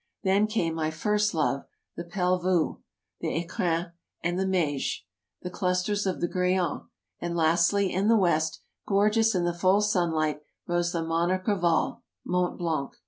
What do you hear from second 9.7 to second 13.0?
sunlight, rose the monarch of all— Mont Blanc.